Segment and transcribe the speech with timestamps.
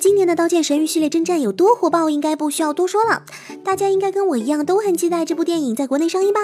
[0.00, 3.22] 今年的《刀剑神域》系列征战有多火爆，应该不需要多说了。
[3.62, 6.40] 大家应该跟我一样都很期待这部电影在国内上映吧？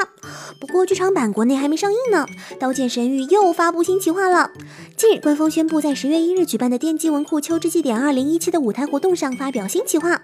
[0.61, 2.27] 不过剧场版国内还没上映呢，
[2.58, 4.50] 《刀剑神域》又发布新企划了。
[4.95, 10.20] 近日，官方宣布在十月一日举办的电击文库秋之祭典二零一七的舞台活动上发表新企划。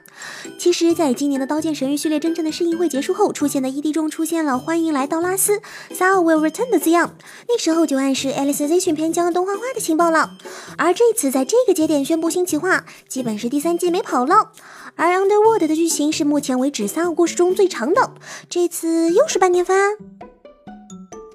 [0.58, 5.60] 其实，在今年的《刀剑神域》系列真正的试映会结束后，出现的 ED 中出现了“欢迎来到拉斯
[5.90, 7.14] s a will return” 的字样，
[7.48, 10.32] 那时候就暗示 Alicization 篇将动画化的情报了。
[10.78, 14.50] 而这次在这个节点宣布新企划，基本是第三季没跑了。
[14.96, 18.12] 而 Underworld 的剧情是目前为止三个故事中最长的，
[18.48, 19.96] 这次又是半年番。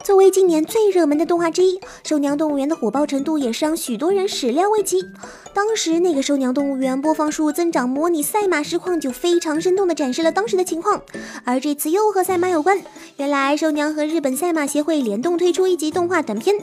[0.07, 5.05] 作为今年最热门的动画之一，《兽娘动物园》的火爆程度也是让许多人始料未及。
[5.53, 11.01] 当时那个《兽娘动物园》播放数增长模拟赛马实况就非常生动地展示了当时的情况，
[11.43, 12.81] 而这次又和赛马有关。
[13.17, 16.55] 原来兽娘和日本赛马协会联动推出一集动画短片。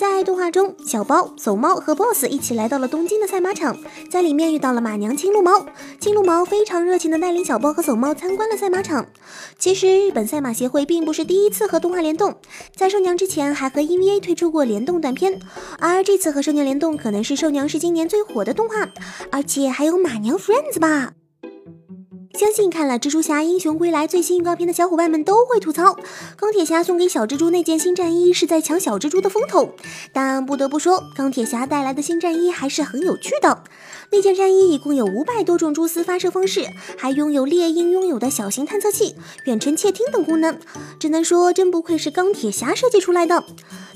[0.00, 3.76] 在动画中，小包、走猫和 BOSS 一起来到了东京的赛马场，
[4.10, 5.66] 在里面遇到了马娘青鹿毛。
[6.00, 9.04] 青鹿毛非常热情地带领小包和走猫参观了赛马场。
[9.58, 12.34] 其实，日本赛马协会并不是第一次和动画联动，
[12.74, 15.38] 在兽娘之前还和 EVA 推出过联动短片，
[15.78, 18.88] 而这次和兽娘联动，可能是兽娘是今年最火的动画，
[19.30, 21.12] 而且还有马娘 Friends 吧。
[22.40, 25.98] 相信看了《蜘蛛侠：英雄归来》最新预告片的小伙伴们都会吐槽，
[26.38, 29.74] 钢铁侠送给小蜘蛛那件新战衣是在抢小蜘蛛的风头。
[30.10, 33.62] 但不得不说，钢铁侠带来的新战衣还是很有趣的。
[34.10, 36.64] 那件战衣一共有五百多种蛛丝发射方式，
[36.96, 40.58] 还拥有猎鹰拥有的小型探测器、远程窃听等功能。
[40.98, 43.44] 只能说，真不愧是钢铁侠设计出来的。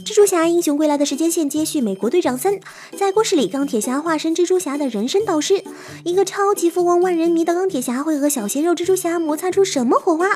[0.05, 2.61] 蜘蛛侠：英雄归来的时间线接续美国队长三，
[2.97, 5.65] 在故事里，钢铁侠化身蜘蛛侠的人生导师，
[6.05, 10.27] 一个超级富翁万人迷的钢铁侠会和小鲜肉蜘蛛侠摩擦出什么火花？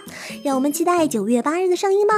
[0.45, 2.15] 让我们期待九月八日的上映吧。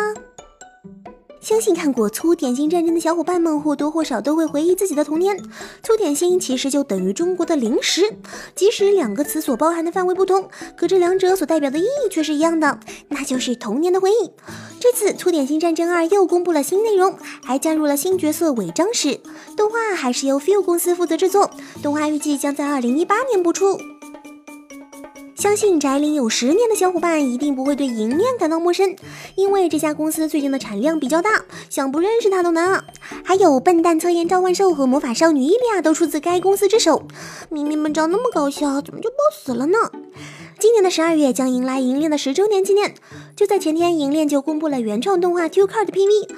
[1.40, 5.42] 相信看过粗点心战争的小伙伴们或多或少都会回忆自己的童年。
[5.82, 8.12] 粗点心其实就等于中国的零食，
[8.54, 14.30] 即使两个词所包含的范围不同，可这两者所代表的意义却是一样的，那就是童年的回忆。
[14.78, 19.18] 这次粗点心战争二又公布了新内容，还加入了新角色伪装史。
[19.56, 21.50] 动画还是由 Feel 公司负责制作，
[21.82, 23.78] 动画预计将在二零一八年播出。
[25.40, 28.94] 相信宅龄有十年的小伙伴一定不会对银链感到陌生，
[29.36, 31.30] 因为这家公司最近的产量比较大，
[31.70, 32.84] 想不认识它都难啊。
[33.24, 37.04] 还有笨蛋测验召唤兽和魔法少女伊利亚都出自该公司之手。
[37.48, 39.78] 明明们长那么搞笑，怎么就爆死了呢？
[40.58, 42.94] 今年的十二月将迎来银链的十周年纪念，
[43.34, 46.28] 就在前天，银链就公布了原创动画 Q Card 的 PV。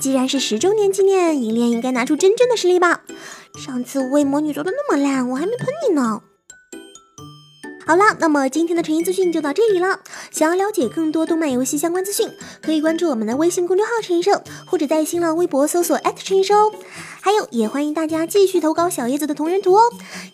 [0.00, 3.02] 既然是十周年纪念，银链应该拿出真正的实力吧？
[3.58, 6.22] 上次无畏魔女做的那么烂，我还没喷你呢。
[7.86, 10.00] 好了，那么今天的成音资讯就到这里了。
[10.32, 12.28] 想要了解更多动漫游戏相关资讯，
[12.60, 16.72] 可以关注我们的微信公众号“陈一生”，或者在新浪微博搜索陈音社哦。
[17.20, 19.82] 还有，也欢迎大家继续投稿小叶子的同人图哦。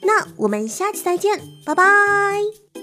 [0.00, 2.81] 那我们下期再见，拜拜。